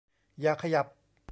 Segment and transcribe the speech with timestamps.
[0.41, 0.85] อย่าขยับ